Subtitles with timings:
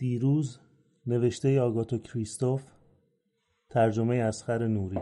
[0.00, 0.58] دیروز
[1.06, 2.62] نوشته آگاتو کریستوف
[3.70, 5.00] ترجمه اسخر نوری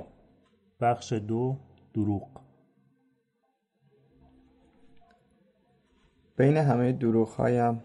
[0.81, 1.57] بخش دو
[1.95, 2.29] دروغ.
[6.37, 7.83] بین همه دروغ هایم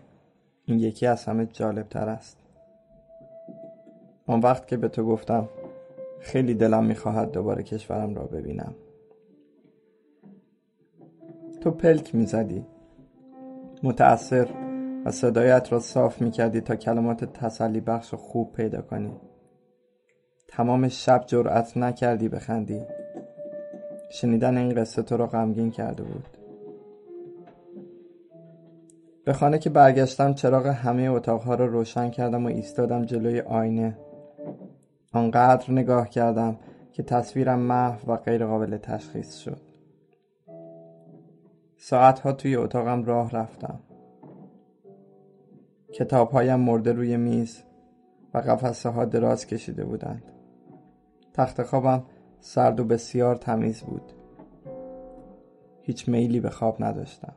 [0.65, 2.37] این یکی از همه جالب تر است.
[4.27, 5.49] آن وقت که به تو گفتم
[6.19, 8.75] خیلی دلم می‌خواهد دوباره کشورم را ببینم.
[11.61, 12.65] تو پلک می‌زدی.
[13.83, 14.62] متأثر.
[15.05, 19.11] و صدایت را صاف می‌کردی تا کلمات تسلی بخش و خوب پیدا کنی.
[20.47, 22.81] تمام شب جرأت نکردی بخندی.
[24.11, 26.27] شنیدن این قصه تو را غمگین کرده بود.
[29.25, 33.97] به خانه که برگشتم چراغ همه اتاقها را روشن کردم و ایستادم جلوی آینه.
[35.13, 36.59] آنقدر نگاه کردم
[36.91, 39.61] که تصویرم محو و غیر قابل تشخیص شد.
[41.77, 43.79] ساعتها توی اتاقم راه رفتم.
[45.93, 47.63] کتابهایم مرده روی میز
[48.33, 50.23] و قفسه ها دراز کشیده بودند.
[51.33, 52.03] تخت خوابم
[52.39, 54.11] سرد و بسیار تمیز بود.
[55.81, 57.33] هیچ میلی به خواب نداشتم.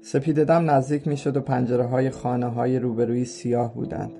[0.00, 4.12] سپیددم نزدیک می شد و پنجره های خانه های روبروی سیاه بودند.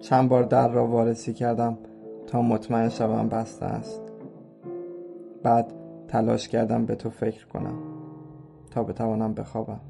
[0.00, 1.78] چند بار در را وارسی کردم
[2.26, 4.02] تا مطمئن شوم بسته است.
[5.42, 5.72] بعد
[6.08, 7.91] تلاش کردم به تو فکر کنم.
[8.72, 9.80] تا بتوانم بخوابم.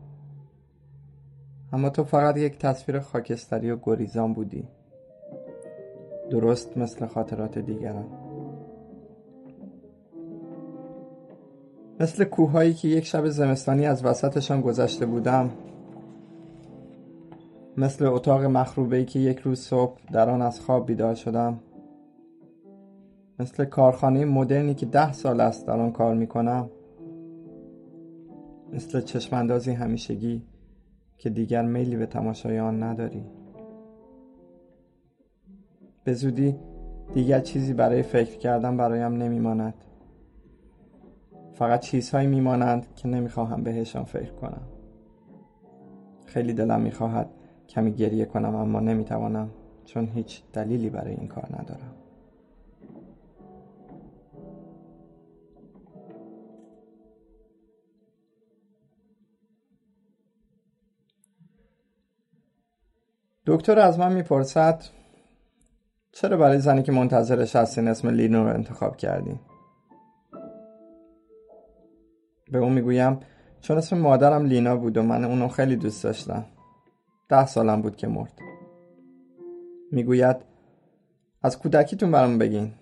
[1.72, 4.68] اما تو فقط یک تصویر خاکستری و گریزان بودی.
[6.30, 8.06] درست مثل خاطرات دیگران.
[12.00, 15.50] مثل کوههایی که یک شب زمستانی از وسطشان گذشته بودم.
[17.76, 21.60] مثل اتاق مخروبه که یک روز صبح در آن از خواب بیدار شدم.
[23.38, 26.70] مثل کارخانه مدرنی که ده سال است در آن کار می‌کنم.
[28.72, 30.42] مثل چشماندازی همیشگی
[31.18, 33.24] که دیگر میلی به تماشای آن نداری.
[36.04, 36.56] به زودی
[37.14, 39.74] دیگر چیزی برای فکر کردن برایم نمیماند.
[41.54, 44.62] فقط چیزهایی میمانند که نمی‌خواهم بهشان فکر کنم.
[46.26, 47.30] خیلی دلم می‌خواهد
[47.68, 49.50] کمی گریه کنم اما نمی‌توانم
[49.84, 51.94] چون هیچ دلیلی برای این کار ندارم.
[63.46, 64.82] دکتر از من می‌پرسد
[66.12, 69.40] چرا برای زنی که منتظرش هستین اسم لینو رو انتخاب کردی؟
[72.52, 73.20] به اون می‌گویم
[73.60, 76.44] چون اسم مادرم لینا بود و من اونو خیلی دوست داشتم.
[77.28, 78.32] ده سالم بود که مرد.
[79.92, 80.36] می‌گوید
[81.42, 82.72] از کودکیتون برام بگین.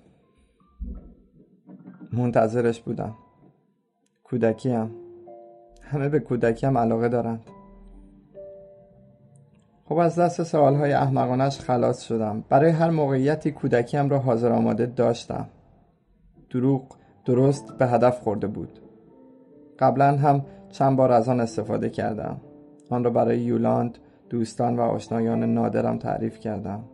[2.12, 3.14] منتظرش بودم.
[4.24, 4.94] کودکیم.
[5.82, 7.49] همه به کودکیم علاقه دارند.
[9.90, 12.44] خب از دست سوالهای احمقانش خلاص شدم.
[12.48, 15.46] برای هر موقعیتی کودکیم را حاضر آماده داشتم.
[16.50, 16.82] دروغ
[17.24, 18.78] درست به هدف خورده بود.
[19.78, 22.40] قبلا هم چند بار از آن استفاده کردم.
[22.90, 26.84] آن را برای یولاند دوستان و آشنایان نادرم تعریف کردم.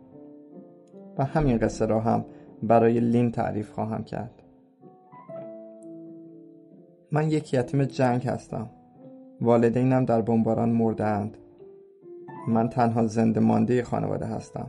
[1.17, 2.25] و همین قصه را هم
[2.63, 4.43] برای لین تعریف خواهم کرد.
[7.11, 8.69] من یک یتیم جنگ هستم.
[9.41, 11.37] والدینم در بمباران مرده اند
[12.47, 14.67] من تنها زنده مانده خانواده هستم.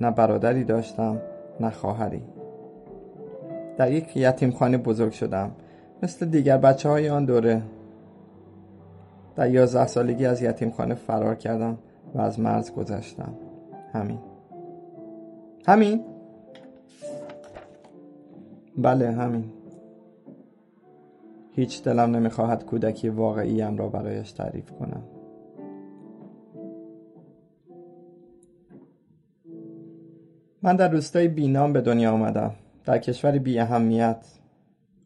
[0.00, 1.20] نه برادری داشتم
[1.60, 2.22] نه خواهری.
[3.76, 5.50] در یک یتیم خانه بزرگ شدم.
[6.02, 7.62] مثل دیگر بچه های آن دوره.
[9.36, 11.78] در یازده سالگی از یتیم خانه فرار کردم
[12.14, 13.34] و از مرز گذشتم.
[13.92, 14.18] همین.
[15.66, 16.04] همین؟
[18.78, 19.44] بله همین.
[21.52, 25.02] هیچ دلم نمی‌خواهد کودکی واقعیم را برایش تعریف کنم.
[30.66, 32.50] من در روستای بینام به دنیا آمدم.
[32.84, 34.26] در کشوری بی اهمیت.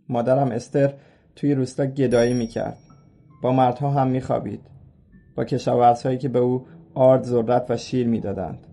[0.08, 0.94] مادرم استر
[1.36, 2.78] توی روستا گدایی می‌کرد.
[3.42, 4.60] با مردها هم میخوابید.
[5.36, 8.66] با کشاورزهایی که به او آرد ذرت و شیر می‌دادند.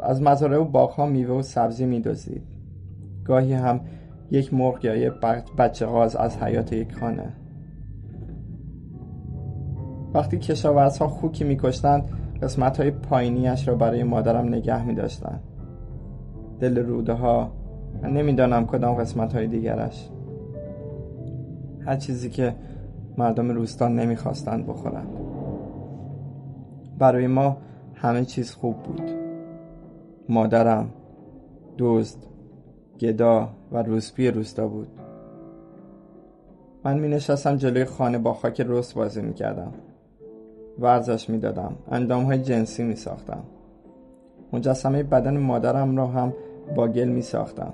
[0.00, 2.42] از مزارع و باغها میوه و سبزی میدزدید
[3.24, 3.80] گاهی هم
[4.30, 5.12] یک مرغ یا یک
[5.58, 7.32] بچه غاز از حیات یک خانه.
[10.14, 15.40] وقتی کشاورزها خوکی میکشتند قسمت های پایینیش را برای مادرم نگه می داشتن.
[16.60, 17.52] دل روده ها
[18.02, 20.10] من نمی‌دانم کدام قسمت های دیگرش.
[21.86, 22.54] هر چیزی که
[23.18, 25.08] مردم روستان نمی‌خواستند بخورند
[26.98, 27.56] برای ما
[27.94, 29.10] همه چیز خوب بود.
[30.28, 30.90] مادرم
[31.78, 32.18] دزد
[33.00, 34.88] گدا و روسپی روستا بود.
[36.84, 39.72] من می نشستم جلوی خانه با خاک رست بازی می کردم
[40.78, 43.42] ورزش می دادم اندام های جنسی می ساختم
[44.52, 46.32] مجسمه بدن مادرم را هم
[46.76, 47.72] با گل می ساختم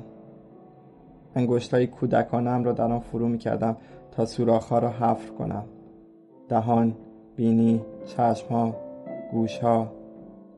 [1.34, 3.76] انگشت های کودکانم را در آن فرو می کردم
[4.10, 5.64] تا سوراخ را حفر کنم.
[6.48, 6.94] دهان،
[7.36, 8.74] بینی، چشم ها،
[9.32, 9.92] گوش ها،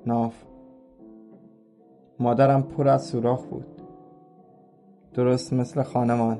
[0.06, 0.34] ناف.
[2.20, 3.66] مادرم پر از سوراخ بود.
[5.14, 6.38] درست مثل خانمان.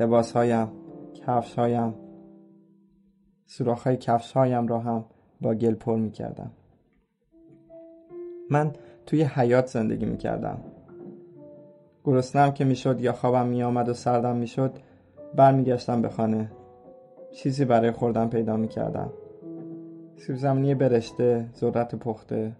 [0.00, 0.68] لباس هایم
[1.14, 1.94] کفش هایم
[3.50, 5.04] سوراخ های کفش هایم را هم
[5.40, 6.50] با گل پر می کردم
[8.50, 8.72] من
[9.06, 10.58] توی حیات زندگی می کردم
[12.04, 14.72] گرسنم که می‌شد یا خوابم می آمد و سردم می شد
[15.34, 16.52] برمیگشتم به خانه.
[17.32, 19.12] چیزی برای خوردن پیدا می کردم
[20.16, 22.52] سیب زمینی برشته ذرت پخته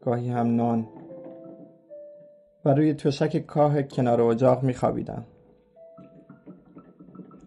[0.00, 0.88] گاهی هم نان.
[2.64, 5.24] و روی توشک کاه کنار اجاق می خوابیدم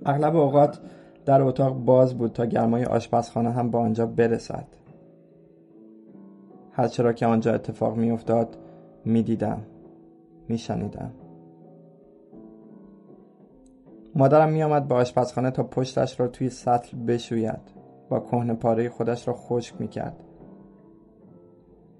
[0.06, 0.80] اغلب اوقات
[1.26, 4.68] در اتاق باز بود تا گرمای آشپزخانه هم با آنجا برسد.
[6.72, 8.58] هرچرا که آنجا اتفاق می افتاد
[9.06, 9.62] می دیدم
[10.48, 11.12] می شنیدم
[14.16, 17.62] مادرم می آمد به آشپزخانه تا پشتش را توی سطل بشوید
[18.10, 20.24] با کهن پاره خودش را خشک می کرد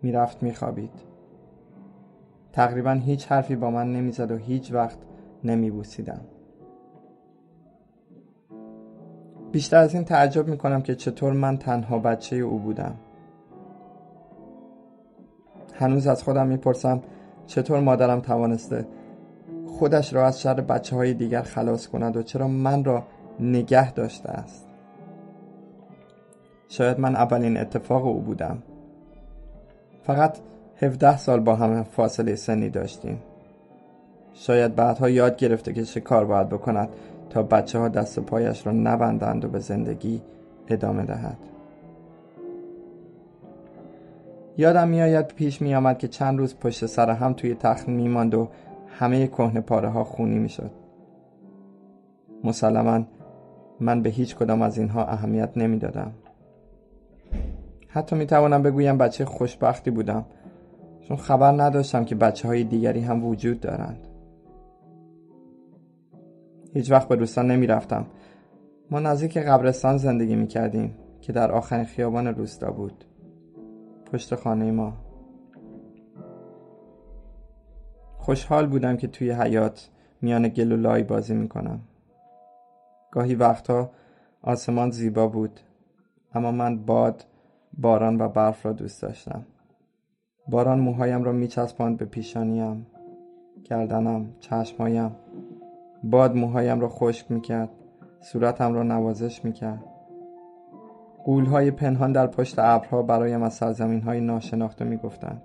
[0.02, 1.02] می رفت می خوابید
[2.52, 4.98] تقریبا هیچ حرفی با من نمی‌زد و هیچ وقت
[5.44, 5.72] نمی
[9.54, 12.96] بیشتر از این تعجب می کنم که چطور من تنها بچه او بودم.
[15.74, 17.02] هنوز از خودم می‌پرسم
[17.48, 18.86] چطور مادرم توانسته
[19.68, 23.04] خودش را از شر بچه های دیگر خلاص کند و چرا من را
[23.40, 24.68] نگه داشته است.
[26.68, 28.64] شاید من اولین اتفاق او بودم.
[30.04, 30.38] فقط
[30.82, 33.22] 17 سال با هم فاصله سنی داشتیم.
[34.34, 36.90] شاید بعدها یاد گرفته که چه کار باید بکند.
[37.34, 40.22] تا بچه ها دست پایش را نبندند و به زندگی
[40.68, 41.38] ادامه دهد
[44.58, 48.36] یادم میآید پیش می آمد که چند روز پشت سر هم توی تخت می ماند
[48.36, 48.50] و
[48.88, 50.72] همه کهنه پاره ها خونی می شد.
[52.44, 53.04] مسلما
[53.80, 56.12] من به هیچ کدام از اینها اهمیت نمی دادم.
[57.88, 60.26] حتی می توانم بگویم بچه خوشبختی بودم
[61.02, 64.08] چون خبر نداشتم که بچه های دیگری هم وجود دارند.
[66.74, 68.06] هیچ وقت به روستا نمی رفتم.
[68.92, 73.06] ما نزدیک قبرستان زندگی می کردیم که در آخرین خیابان روستا بود.
[74.12, 74.94] پشت خانه ما
[78.18, 79.90] خوشحال بودم که توی حیات
[80.22, 81.80] میان گل و لای بازی می‌کنم
[83.12, 83.90] گاهی وقتها
[84.42, 85.60] آسمان زیبا بود
[86.34, 87.26] اما من باد
[87.78, 89.46] باران و برف را دوست داشتم
[90.48, 92.86] باران موهایم را میچسباند به پیشانیم
[93.64, 95.16] گردنم چشمهایم
[96.04, 97.70] باد موهایم را خشک می‌کرد
[98.22, 99.84] صورتم را نوازش می‌کرد.
[101.24, 105.42] قولهای پنهان در پشت ابرها برایم از سرزمین های ناشناخته می‌گفتند.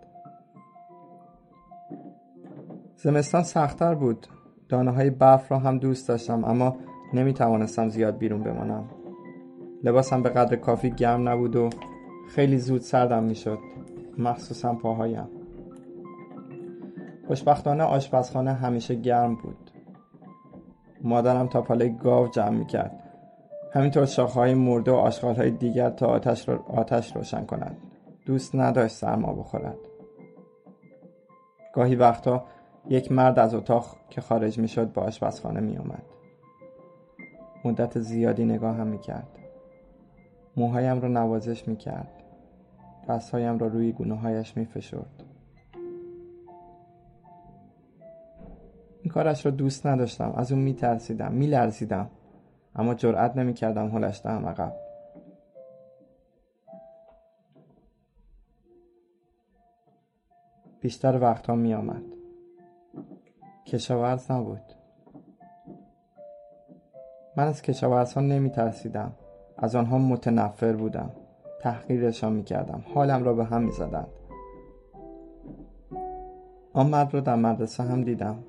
[2.96, 4.26] زمستان سختتر بود.
[4.68, 6.76] دانه های برف را هم دوست داشتم اما
[7.14, 8.84] نمی توانستم زیاد بیرون بمانم.
[9.84, 11.70] لباسم به قدر کافی گرم نبود و
[12.28, 13.58] خیلی زود سردم می شد
[14.18, 15.28] مخصوصا پاهایم.
[17.26, 19.67] خوشبختانه آشپزخانه همیشه گرم بود.
[21.02, 23.02] مادرم تا پاله گاو جمع می کرد
[23.72, 27.76] همینطور شاخهای مرده و آشغالهای دیگر تا آتش, رو آتش روشن کند
[28.26, 29.78] دوست نداشت سرما بخورد
[31.72, 32.44] گاهی وقتا
[32.88, 36.02] یک مرد از اتاق که خارج می شد به آشپزخانه می اومد.
[37.64, 39.28] مدت زیادی نگاه هم می کرد.
[40.56, 42.22] موهایم را نوازش می کرد.
[43.08, 44.56] دستهایم را روی گونه هایش
[49.18, 50.32] کارش را دوست نداشتم.
[50.36, 51.32] از اون می ترسیدم.
[51.32, 52.10] می لرزیدم.
[52.74, 54.72] اما جرأت نمی کردم هلش دهم عقب.
[60.80, 62.02] بیشتر وقتها می آمد.
[63.66, 64.62] کشاورز نبود
[67.36, 69.12] من از کشاورزها نمی ترسیدم
[69.56, 71.10] از آنها متنفر بودم
[71.60, 74.08] تحقیرشان می کردم حالم را به هم می زدند
[76.72, 78.44] آن مرد را در مدرسه هم دیدم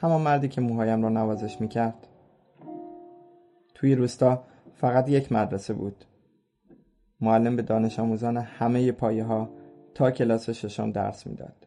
[0.00, 2.06] همان مردی که موهایم را نوازش می کرد
[3.74, 6.04] توی روستا فقط یک مدرسه بود.
[7.20, 9.48] معلم به دانش آموزان همه پایه ها
[9.94, 11.66] تا کلاس ششم درس می‌داد.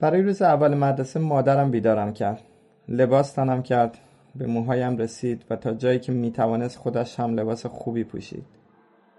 [0.00, 2.42] برای روز اول مدرسه مادرم بیدارم کرد.
[2.88, 3.98] لباس تنم کرد.
[4.34, 8.44] به موهایم رسید و تا جایی که می‌توانست خودش هم لباس خوبی پوشید.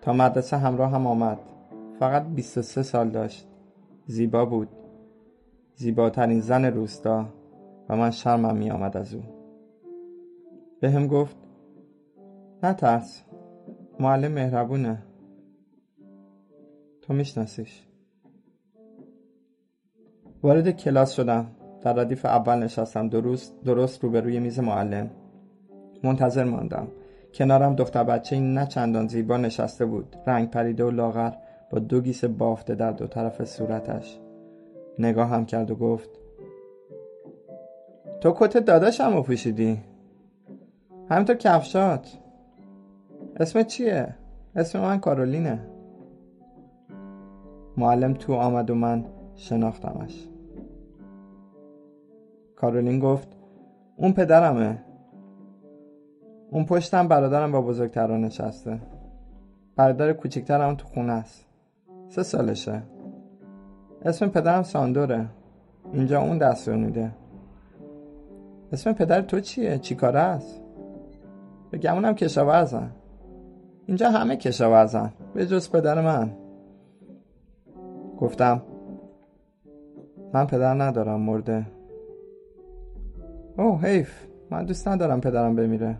[0.01, 1.39] تا مدرسه همراه هم آمد.
[1.99, 3.47] فقط 23 سال داشت.
[4.05, 4.84] زیبا بود.
[5.75, 7.25] زیباترین زن روستا
[7.89, 9.23] و من شرمم می آمد از او.
[10.79, 11.37] به هم گفت
[12.63, 13.23] نه ترس
[13.99, 15.03] معلم مهربونه.
[17.01, 17.87] تو میشناسیش.
[20.43, 21.51] وارد کلاس شدم.
[21.81, 23.09] در ردیف اول نشستم.
[23.09, 25.09] درست درست روبروی میز معلم.
[26.03, 26.87] منتظر ماندم.
[27.33, 30.15] کنارم دختر بچه این نه چندان زیبا نشسته بود.
[30.27, 31.33] رنگ پریده و لاغر
[31.69, 34.19] با دو گیس بافته در دو طرف صورتش.
[34.99, 36.09] نگاه هم کرد و گفت
[38.21, 39.81] تو کت داداشم رو پوشیدی
[41.09, 42.17] همینطور کفشات.
[43.35, 44.15] اسم چیه؟
[44.55, 45.67] اسم من کارولینه.
[47.77, 50.27] معلم تو آمد و من شناختمش.
[52.55, 53.27] کارولین گفت
[53.97, 54.83] اون پدرمه.
[56.51, 58.79] اون پشتم برادرم با بزرگتران نشسته.
[59.75, 61.45] برادر کوچکترم تو خونه است.
[62.09, 62.81] سه سالشه.
[64.05, 65.25] اسم پدرم ساندوره.
[65.93, 67.11] اینجا اون دستور میده
[68.71, 70.61] اسم پدر تو چیه؟ چی کاره است؟
[71.71, 72.91] به گمونم کشاورزن.
[73.85, 76.31] اینجا همه کشاورزن به جز پدر من.
[78.19, 78.61] گفتم
[80.33, 81.65] من پدر ندارم مرده.
[83.57, 85.97] اوه حیف من دوست ندارم پدرم بمیره.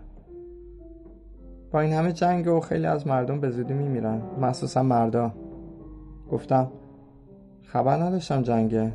[1.72, 4.22] با این همه جنگ و خیلی از مردم به زودی میمیرن.
[4.40, 5.34] مخصوصا مردا.
[6.30, 6.70] گفتم
[7.66, 8.92] خبر نداشتم جنگه.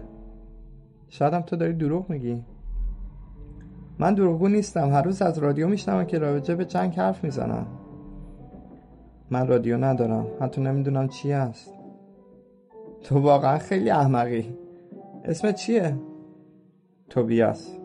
[1.10, 2.44] شایدم تو داری دروغ میگی.
[4.00, 4.90] من دروغگو نیستم.
[4.90, 7.66] هر روز از رادیو میشنوم که راجع به جنگ حرف می‌زنن
[9.30, 10.28] من رادیو ندارم.
[10.42, 11.74] حتی نمی‌دونم چی است
[13.04, 14.58] تو واقعا خیلی احمقی.
[15.26, 15.96] اسم چیه؟
[17.10, 17.78] توبیاس.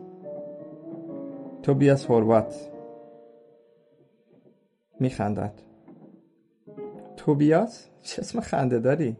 [1.62, 2.70] توبیاس هوروات
[5.00, 5.52] میخندد.
[7.16, 9.16] توبیاس؟ چه اسم خنده داری؟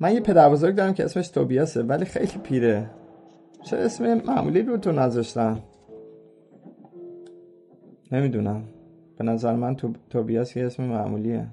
[0.00, 2.90] من یه پدر بزرگ دارم که اسمش توبیاسه ولی خیلی پیره.
[3.62, 5.62] چه اسم معمولی رو تو نذاشتن
[8.12, 8.64] نمی‌دونم.
[9.18, 9.92] به نظر من تو...
[10.10, 11.46] توبیاس یه اسم معمولیه.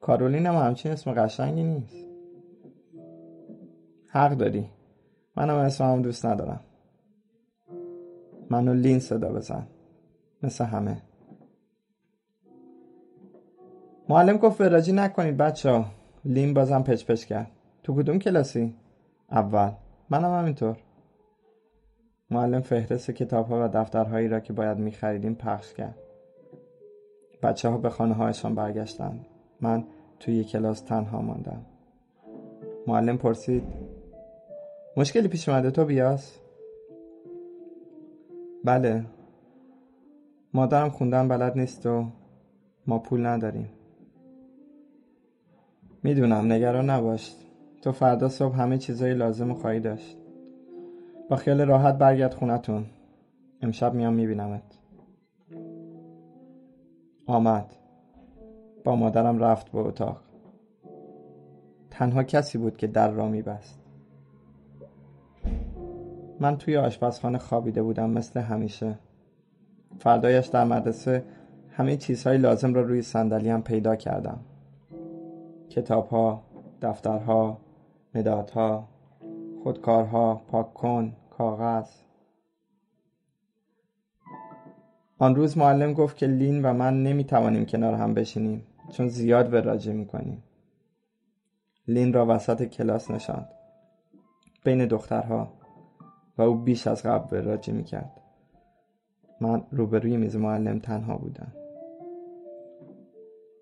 [0.00, 2.06] کارولین هم همچین اسم قشنگی نیست.
[4.06, 4.68] حق داری.
[5.36, 6.60] منم اسمم دوست ندارم.
[8.50, 9.66] منو لین صدا بزن.
[10.42, 11.02] مثل همه.
[14.08, 17.50] معلم گفت وراجی نکنید بچه ها لین بازم پچ کرد.
[17.82, 18.74] تو کدوم کلاسی؟
[19.30, 19.70] اول.
[20.10, 20.76] منم همینطور.
[22.30, 25.98] معلم فهرست کتاب ها و دفترهایی را که باید میخریدیم پخش کرد.
[27.42, 29.26] بچه ها به خانه هایشان برگشتند
[29.60, 29.84] من
[30.20, 31.66] توی کلاس تنها ماندم.
[32.86, 33.62] معلم پرسید
[34.96, 36.38] مشکلی پیش اومده تو بیاس؟
[38.64, 39.04] بله.
[40.54, 42.06] مادرم خوندن بلد نیست و
[42.86, 43.68] ما پول نداریم.
[46.02, 47.34] می‌دونم نگران نباش
[47.82, 50.16] تو فردا صبح همه چیزای لازم خواهی داشت.
[51.30, 52.84] با خیال راحت برگرد خونتون.
[53.60, 54.78] امشب میام میبینمت.
[57.26, 57.74] آمد.
[58.84, 60.20] با مادرم رفت به اتاق.
[61.90, 63.78] تنها کسی بود که در را میبست.
[66.40, 68.98] من توی آشپزخانه خوابیده بودم مثل همیشه.
[69.98, 71.24] فردایش در مدرسه
[71.70, 74.40] همه چیزهای لازم را روی صندلیم پیدا کردم.
[75.72, 76.42] کتابها،
[76.82, 77.58] دفترها،
[78.14, 78.88] مدادها،
[79.62, 81.90] خودکارها، پاک کن، کاغذ.
[85.18, 89.92] آن روز معلم گفت که لین و من نمی‌توانیم کنار هم بشینیم چون زیاد وراجه
[89.92, 90.42] می‌کنیم.
[91.88, 93.48] لین را وسط کلاس نشاند.
[94.64, 95.52] بین دخترها
[96.38, 98.20] و او بیش از قبل وراجه می‌کرد.
[99.40, 101.52] من روبروی میز معلم تنها بودم.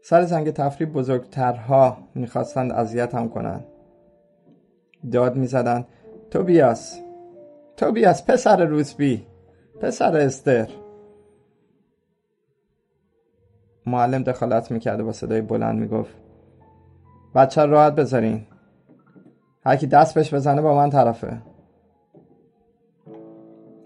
[0.03, 3.65] سر زنگ تفریح بزرگترها می‌خواستند اذیتم کنند.
[5.13, 5.87] داد می‌زدند
[6.31, 7.01] توبیاس
[7.77, 9.27] توبیاس پسر روزبی
[9.81, 10.69] پسر استر.
[13.87, 16.15] معلم دخالت می‌کرده با صدای بلند می‌گفت
[17.35, 18.47] بچه راحت بذارین.
[19.65, 21.43] هرکی دست بهش بزنه با من طرفه.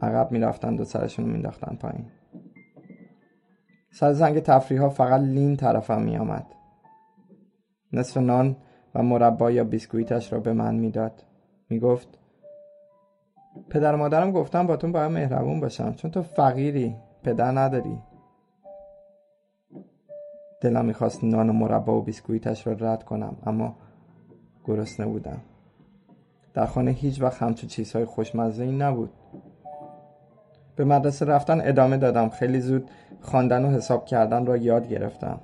[0.02, 2.06] عقب می‌رفتند و سرشون مینداختن پایین.
[3.94, 6.46] سر زنگ تفریح ها فقط لین طرفم میآمد.
[7.92, 8.56] نصف نان
[8.94, 11.24] و مربا یا بیسکویتش را به من می‌داد.
[11.68, 12.18] می‌گفت
[13.70, 15.92] پدر مادرم گفتم باتون باید مهربون باشم.
[15.92, 17.98] چون تو فقیری پدر نداری.
[20.60, 23.76] دلم می‌خواست نان و مربا و بیسکویتش را رد کنم اما
[24.64, 25.40] گرسنه بودم.
[26.54, 29.10] در خانه هیچ وقت همچون چیزهای خوشمزه ای نبود.
[30.76, 32.28] به مدرسه رفتن ادامه دادم.
[32.28, 32.90] خیلی زود
[33.20, 35.40] خواندن و حساب کردن را یاد گرفتم.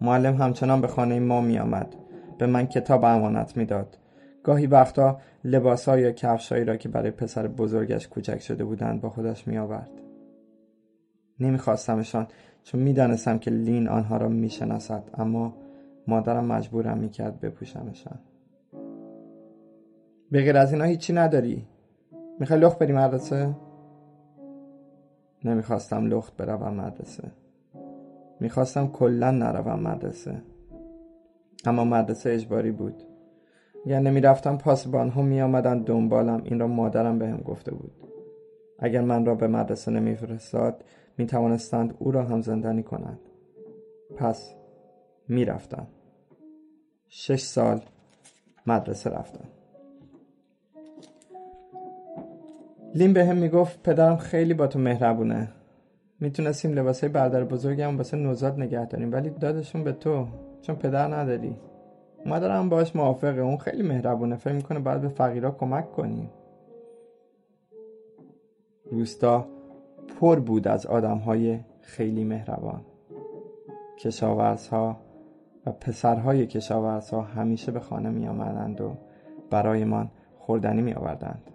[0.00, 1.94] معلم همچنان به خانه ما می آمد
[2.38, 3.98] به من کتاب امانت می‌داد.
[4.42, 9.48] گاهی وقتا لباسها یا کفشهایی را که برای پسر بزرگش کوچک شده بودند با خودش
[9.48, 9.90] می آورد.
[11.40, 12.26] نمیخواستمشان
[12.62, 15.54] چون می‌دانستم که لین آنها را می‌شناسد اما
[16.08, 18.18] مادرم مجبورم می‌کرد بپوشمشان.
[20.30, 21.66] به غیر از اینا هیچی نداری.
[22.40, 23.54] می‌خوای لخت بری مدرسه؟
[25.46, 27.30] نمی‌خواستم لخت بروم مدرسه.
[28.40, 30.42] می‌خواستم کلا نروم مدرسه.
[31.64, 33.02] اما مدرسه اجباری بود.
[33.86, 36.42] اگر نمی‌رفتم پاسبان ها میآمدند دنبالم.
[36.44, 37.92] این را مادرم بهم گفته بود.
[38.78, 40.84] اگر من را به مدرسه نمیفرستاد
[41.18, 43.20] می‌توانستند او را هم زندانی کنند.
[44.16, 44.54] پس
[45.28, 45.86] می‌رفتم.
[47.08, 47.80] شش سال
[48.66, 49.48] مدرسه رفتم.
[52.96, 55.48] لین به هم می‌گفت پدرم خیلی با تو مهربونه.
[56.20, 60.26] می‌تونستیم لباسای برادر بزرگم واسه نوزاد نگه داریم ولی دادشون به تو
[60.62, 61.56] چون پدر نداری.
[62.26, 64.36] مادرم باش موافقه اون خیلی مهربونه.
[64.36, 66.30] فکر می‌کنه باید به فقیرا کمک کنیم.
[68.90, 69.46] روستا
[70.20, 72.80] پر بود از آدمهای خیلی مهربان.
[73.98, 74.96] کشاورزها
[75.66, 78.96] و پسرهای کشاورزها همیشه به خانه می آمدند و
[79.50, 81.50] برایمان خوردنی می آوردند.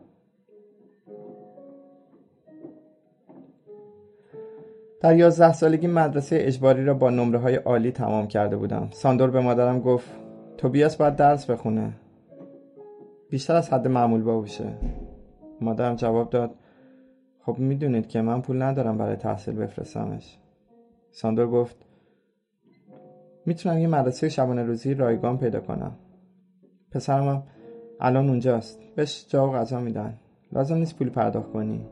[5.01, 8.87] در یازده سالگی مدرسه اجباری را با نمره های عالی تمام کرده بودم.
[8.91, 10.09] ساندور به مادرم گفت
[10.57, 11.93] توبیاس باید درس بخونه.
[13.29, 14.73] بیشتر از حد معمول باشه.
[15.61, 16.55] مادرم جواب داد
[17.39, 20.37] خب می‌دونید که من پول ندارم برای تحصیل بفرستمش.
[21.11, 21.75] ساندور گفت
[23.45, 25.91] می‌تونم یه مدرسه شبانه روزی رایگان پیدا کنم
[26.91, 27.43] پسرم
[27.99, 30.13] الان اونجاست بهش جا و غذا میدن
[30.51, 31.85] لازم نیست پول پرداخت کنی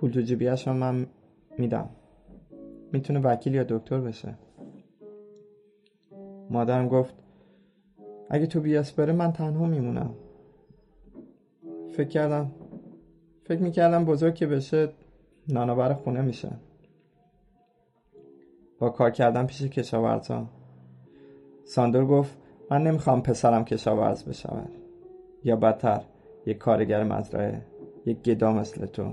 [0.00, 1.06] پول تو جیبیش من
[1.58, 1.90] میدم
[2.92, 4.34] می‌تونه وکیل یا دکتر بشه.
[6.50, 7.14] مادرم گفت
[8.30, 10.14] اگه تو بیاس بره من تنها میمونم.
[11.92, 12.50] فکر کردم
[13.44, 14.88] فکر می‌کردم بزرگ که بشه
[15.48, 16.50] نانآور خونه میشه.
[18.78, 20.46] با کار کردن پیش کشاورزا.
[21.64, 22.38] ساندور گفت
[22.70, 24.70] من نمی‌خوام پسرم کشاورز بشود.
[25.44, 26.00] یا بدتر
[26.46, 27.62] یک کارگر مزرعه
[28.06, 29.12] یک گدا مثل تو.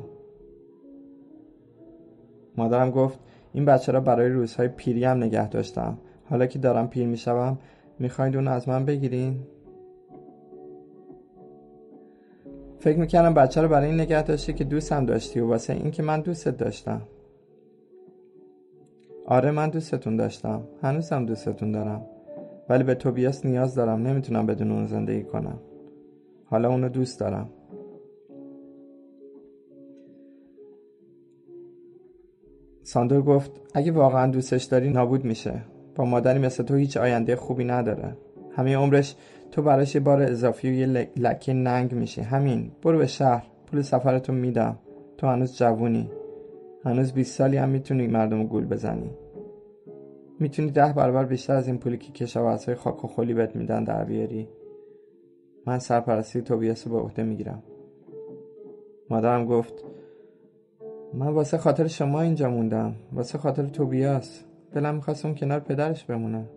[2.58, 3.20] مادرم گفت
[3.56, 5.98] این بچه را برای روزهای پیری هم نگه داشتم.
[6.30, 7.58] حالا که دارم پیر می‌شوم
[8.00, 9.40] می‌خواید اون از من بگیرین؟
[12.80, 16.04] فکر می‌کردم بچه رو برای این نگه داشتی که دوستم داشتی و واسه این که
[16.04, 17.02] من دوستت داشتم.
[19.26, 20.62] آره من دوستتون داشتم.
[20.82, 22.06] هنوزم دوستتون دارم.
[22.70, 24.08] ولی به توبیاس نیاز دارم.
[24.08, 25.60] نمی‌تونم بدون اون زندگی کنم.
[26.46, 27.50] حالا اونو دوست دارم.
[32.88, 35.62] ساندور گفت اگه واقعا دوستش داری نابود میشه.
[35.96, 38.18] با مادری مثل تو هیچ آینده خوبی نداره.
[38.52, 39.16] همه عمرش
[39.52, 42.22] تو براش یه بار اضافی و یه لکه ننگ میشه.
[42.22, 44.78] همین برو به شهر پول سفرتو میدم.
[45.18, 46.10] تو هنوز جوونی.
[46.84, 49.10] هنوز 20 سالی هم می‌تونی مردم گول بزنی.
[50.40, 54.04] می‌تونی ده برابر بیشتر از این پولی که کشاورزهای خاک و خلی بهت میدن در
[54.04, 54.48] بیاری.
[55.66, 57.64] من سرپرستی توبیاس رو به عهده می‌گیرم.
[59.10, 59.74] مادرم گفت
[61.16, 62.96] من واسه خاطر شما اینجا موندم.
[63.14, 64.44] واسه خاطر توبیاس.
[64.72, 66.50] دلم می‌خواست اون کنار پدرش بمونه.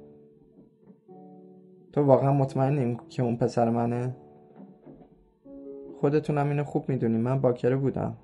[1.92, 4.16] تو واقعا مطمئنی که اون پسر منه؟
[6.00, 7.18] خودتونم اینو خوب می‌دونی.
[7.18, 8.16] من باکره بودم.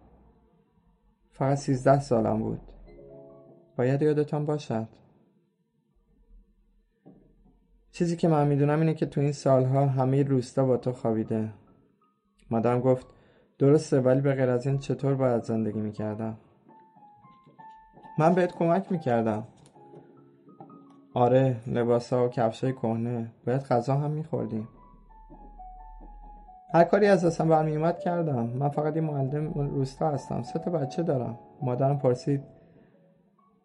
[1.31, 2.61] فقط سیزده سالم بود.
[3.77, 4.89] باید یادتان باشد.
[7.93, 11.51] چیزی که من می‌دونم اینه که تو این سالها همه روستا با تو خوابیده.
[12.51, 13.07] مادام گفت
[13.65, 16.37] درسته ولی به غیر از این چطور باید زندگی می‌کردم؟
[18.19, 19.45] من بهت کمک می‌کردم.
[21.15, 23.31] آره لباسا و کفشای کهنه.
[23.47, 24.69] باید غذا هم میخوردیم.
[26.75, 28.47] هر کاری از دستم برمیومد کردم.
[28.47, 30.43] من فقط یه معلم روستا هستم.
[30.43, 31.39] سه تا بچه دارم.
[31.63, 32.43] مادرم پرسید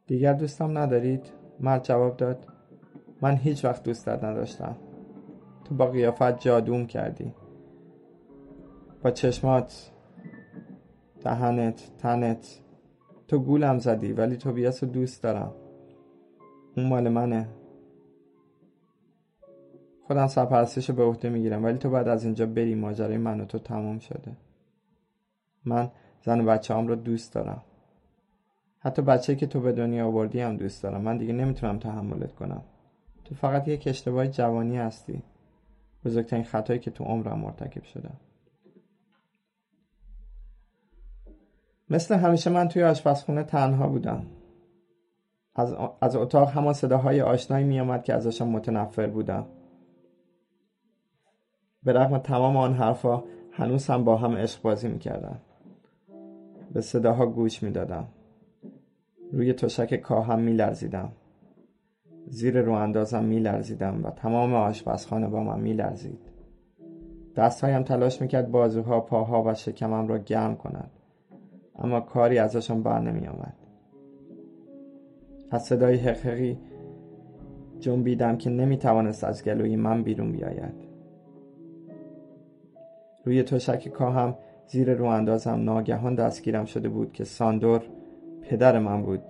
[0.07, 2.47] دیگر دوستم ندارید؟ مرد جواب داد
[3.21, 4.75] من هیچ وقت دوستت نداشتم.
[5.65, 7.33] تو با قیافت جادوم کردی.
[9.03, 9.91] با چشمات.
[11.21, 12.59] دهنت تنت.
[13.27, 15.53] تو گولم زدی ولی تو بیاس دوست دارم.
[16.77, 17.49] اون مال منه.
[20.07, 23.59] خودم سرپرستش به عهده می‌گیرم ولی تو بعد از اینجا بری ماجرای من و تو
[23.59, 24.37] تمام شده.
[25.65, 27.61] من زن و بچه هم رو دوست دارم.
[28.79, 31.01] حتی بچه که تو به دنیا آوردی هم دوست دارم.
[31.01, 32.63] من دیگه نمی‌تونم تحملت کنم.
[33.25, 35.23] تو فقط یک اشتباه جوانی هستی.
[36.05, 38.09] بزرگترین خطایی که تو عمرم مرتکب شده
[41.89, 44.25] مثل همیشه من توی آشپزخونه تنها بودم.
[45.55, 49.45] از, از اتاق همان صداهای آشنایی میآمد که ازشان متنفر بودم.
[51.83, 55.39] به رغم تمام آن حرفها هنوز هم با هم عشق بازی می‌کردن.
[56.73, 58.07] به صداها گوش می‌دادم.
[59.31, 61.11] روی تشک کاهم میلرزیدم.
[62.27, 66.19] زیر رو اندازم میلرزیدم و تمام آشپزخانه با من میلرزید.
[67.35, 70.91] دستهایم تلاش می‌کرد بازوها پاها و شکمم را گرم کند.
[71.79, 73.53] اما کاری ازشان بر نمی آمد.
[75.51, 76.59] از صدای حقیقی
[77.79, 80.89] جنبیدم که نمی توانست از گلوی من بیرون بیاید.
[83.25, 84.35] روی تشک کاهم
[84.67, 87.81] زیر رو اندازم ناگهان دستگیرم شده بود که ساندور
[88.41, 89.23] پدر من بود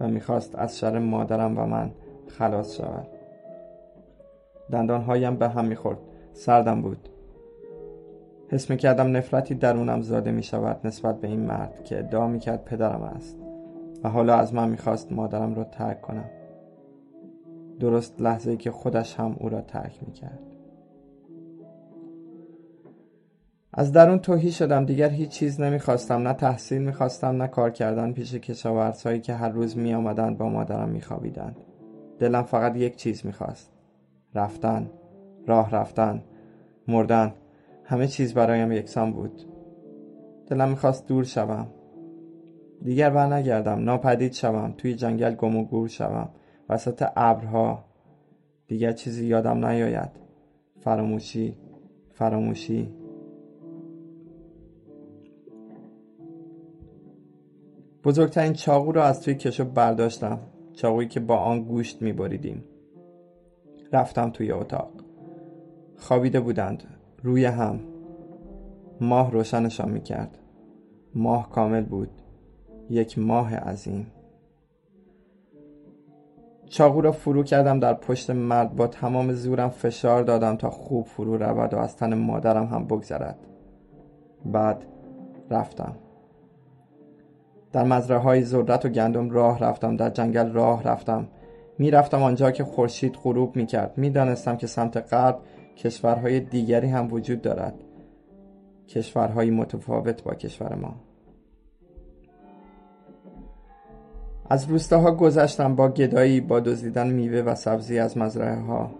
[0.00, 1.90] و می‌خواست از شر مادرم و من
[2.26, 3.08] خلاص شود.
[4.70, 5.98] دندانهایم به هم می‌خورد.
[6.32, 7.08] سردم بود.
[8.50, 13.38] حس می‌کردم نفرتی درونم زاده می‌شود نسبت به این مرد که ادعا می‌کرد پدرم است
[14.04, 16.30] و حالا از من می‌خواست مادرم را ترک کنم.
[17.80, 20.38] درست لحظه ای که خودش هم او را ترک می‌کرد.
[23.72, 24.84] از درون توهی شدم.
[24.84, 26.28] دیگر هیچ چیز نمی‌خواستم.
[26.28, 28.12] نه تحصیل می‌خواستم نه کار کردن.
[28.12, 31.56] پیش کشاورزهایی که هر روز میآمدند با مادرم میخوابیدند.
[32.18, 33.72] دلم فقط یک چیز می‌خواست.
[34.34, 34.90] رفتن
[35.46, 36.22] راه رفتن
[36.88, 37.34] مردن.
[37.90, 39.42] همه چیز برایم یکسان بود.
[40.46, 41.66] دلم می‌خواست دور شوم.
[42.82, 46.28] دیگر بر نگردم ناپدید شوم توی جنگل گم و گور شوم.
[46.68, 47.84] وسط ابرها
[48.66, 50.10] دیگر چیزی یادم نیاید.
[50.80, 51.56] فراموشی
[52.12, 52.94] فراموشی.
[58.04, 60.38] بزرگترین چاقو را از توی کشو برداشتم.
[60.72, 62.64] چاقویی که با آن گوشت میبریدیم.
[63.92, 64.90] رفتم توی اتاق.
[65.96, 66.97] خوابیده بودند.
[67.22, 67.80] روی هم.
[69.00, 70.38] ماه روشنشان می‌کرد.
[71.14, 72.10] ماه کامل بود.
[72.90, 74.06] یک ماه عظیم.
[76.66, 78.76] چاقو را فرو کردم در پشت مرد.
[78.76, 83.38] با تمام زورم فشار دادم تا خوب فرو رود و از تن مادرم هم بگذرد.
[84.44, 84.84] بعد
[85.50, 85.96] رفتم.
[87.72, 89.96] در مزرعه های ذرت و گندم راه رفتم.
[89.96, 91.28] در جنگل راه رفتم.
[91.78, 93.98] می‌رفتم آنجا که خورشید غروب می‌کرد.
[93.98, 95.40] می‌دانستم که سمت غرب
[95.78, 97.74] کشورهای دیگری هم وجود دارد.
[98.88, 100.94] کشورهای متفاوت با کشور ما.
[104.50, 108.90] از روستاها گذشتم با گدایی با دزدیدن میوه و سبزی از مزرعه ها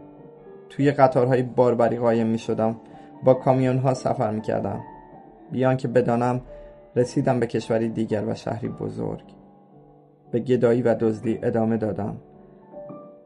[0.69, 2.77] توی قطارهای باربری قایم می شدم
[3.25, 4.81] با کامیون ها سفر می کردم
[5.53, 6.41] بیان که بدانم
[6.97, 9.25] رسیدم به کشوری دیگر و شهری بزرگ.
[10.31, 12.17] به گدایی و دزدی ادامه دادم.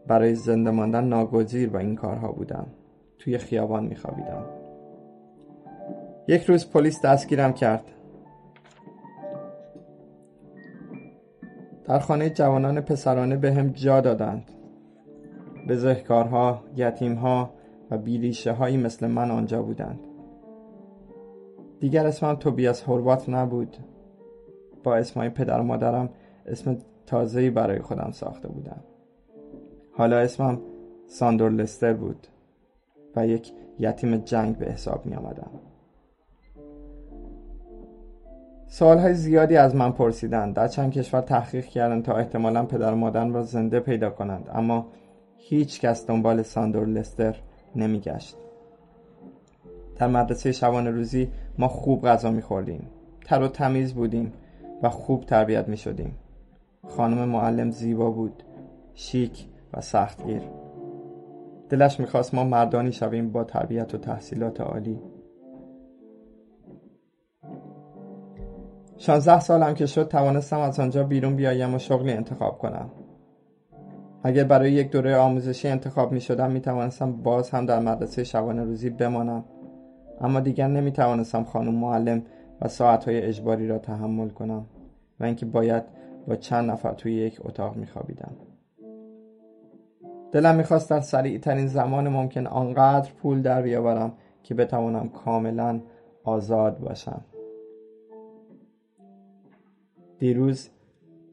[0.07, 2.67] برای زنده ماندن ناگزیر با این کارها بودم.
[3.25, 4.45] توی خیابان میخوابیدم.
[6.29, 7.85] یک روز پلیس دستگیرم کرد.
[11.85, 14.51] در خانه جوانان پسرانه به هم جا دادند.
[15.69, 17.51] بزهکارها، یتیمها
[17.91, 20.01] و بیریشه هایی مثل من آنجا بودند.
[21.81, 23.77] دیگر اسمم توبیاس هربات نبود.
[24.85, 26.09] با اسمای پدر و مادرم
[26.47, 28.81] اسم تازه‌ای برای خودم ساخته بودم.
[29.93, 30.61] حالا اسمم
[31.07, 32.27] ساندور لستر بود.
[33.17, 35.51] و یک یتیم جنگ به حساب می آمدم
[38.67, 40.55] سوالهای زیادی از من پرسیدند.
[40.55, 44.87] در چند کشور تحقیق کردند تا احتمالا پدر و مادرم را زنده پیدا کنند اما
[45.37, 47.37] هیچ کس دنبال ساندور لستر
[47.77, 48.37] نمیگشت.
[49.97, 52.91] در مدرسه شبانه روزی ما خوب غذا میخوردیم
[53.25, 54.33] تر و تمیز بودیم
[54.83, 56.15] و خوب تربیت می شدیم
[56.89, 58.43] خانم معلم زیبا بود
[58.95, 60.43] شیک و سختگیر
[61.73, 65.01] دلش می‌خواست ما مردانی شویم با تربیت و تحصیلات عالی.
[68.97, 72.91] شانزده سالم که شد توانستم از آنجا بیرون بیایم و شغلی انتخاب کنم.
[74.23, 78.65] اگر برای یک دوره آموزشی انتخاب می شدم می توانستم باز هم در مدرسه شبانه
[78.65, 79.45] روزی بمانم.
[80.21, 82.23] اما دیگر نمی توانستم خانم معلم
[82.61, 84.67] و ساعتهای اجباری را تحمل کنم
[85.21, 85.83] و اینکه باید
[86.29, 88.33] با چند نفر توی یک اتاق می خوابیدم.
[90.33, 95.81] دلم می‌خواست در سریع ترین زمان ممکن آنقدر پول در بیاورم که بتوانم کاملا
[96.25, 97.25] آزاد باشم.
[100.19, 100.69] دیروز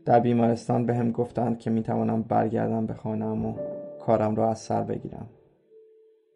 [0.06, 3.54] در بیمارستان به هم گفتند که می‌توانم برگردم به خانم و
[4.00, 5.30] کارم را از سر بگیرم.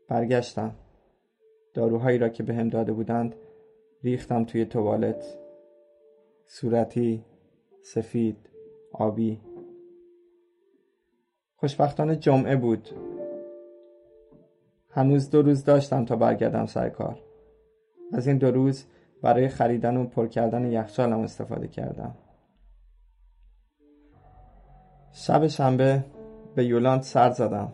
[0.07, 0.71] برگشتم.
[1.73, 3.35] داروهایی را که به هم داده بودند
[4.03, 5.37] ریختم توی توالت.
[6.45, 7.23] صورتی
[7.81, 8.37] سفید
[8.91, 9.39] آبی
[11.63, 12.89] خوشبختانه جمعه بود.
[14.89, 17.19] هنوز دو روز داشتم تا برگردم سر کار.
[18.13, 18.85] از این دو روز
[19.21, 22.15] برای خریدن و پر کردن یخچالم استفاده کردم.
[25.11, 26.03] شب شنبه
[26.55, 27.73] به یولاند سر زدم.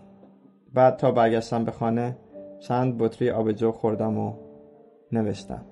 [0.73, 2.17] بعد تا برگشتم به خانه
[2.60, 4.34] چند بطری آبجو خوردم و
[5.12, 5.65] نوشتم.